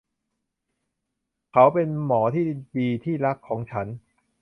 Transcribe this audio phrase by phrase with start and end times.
[1.51, 2.45] เขาเป็นหมอที่
[2.77, 3.87] ดีที่รักของฉัน?